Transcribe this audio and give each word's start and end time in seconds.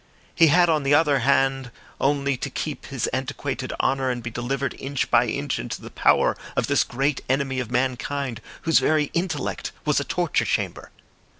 He 0.33 0.47
had, 0.47 0.67
on 0.67 0.81
the 0.81 0.95
other 0.95 1.19
hand, 1.19 1.69
only 1.99 2.35
to 2.35 2.49
keep 2.49 2.87
his 2.87 3.05
antiquated 3.13 3.71
honour, 3.79 4.09
and 4.09 4.23
be 4.23 4.31
delivered 4.31 4.73
inch 4.79 5.11
by 5.11 5.27
inch 5.27 5.59
into 5.59 5.79
the 5.79 5.91
power 5.91 6.35
of 6.55 6.65
this 6.65 6.83
great 6.83 7.21
enemy 7.29 7.59
of 7.59 7.69
mankind, 7.69 8.41
whose 8.63 8.79
very 8.79 9.11
intellect 9.13 9.71
was 9.85 9.99
a 9.99 10.03
torture 10.03 10.45
chamber. 10.45 10.89